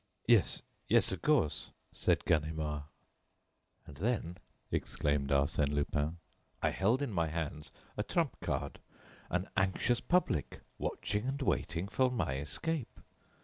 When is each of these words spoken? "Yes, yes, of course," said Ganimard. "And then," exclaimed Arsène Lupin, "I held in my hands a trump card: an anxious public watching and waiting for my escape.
"Yes, 0.25 0.63
yes, 0.87 1.11
of 1.11 1.21
course," 1.21 1.69
said 1.91 2.25
Ganimard. 2.25 2.85
"And 3.85 3.97
then," 3.97 4.39
exclaimed 4.71 5.29
Arsène 5.29 5.69
Lupin, 5.75 6.17
"I 6.59 6.71
held 6.71 7.03
in 7.03 7.11
my 7.11 7.27
hands 7.27 7.69
a 7.95 8.01
trump 8.01 8.39
card: 8.39 8.79
an 9.29 9.47
anxious 9.55 10.01
public 10.01 10.61
watching 10.79 11.27
and 11.27 11.39
waiting 11.39 11.87
for 11.87 12.09
my 12.09 12.37
escape. 12.37 12.99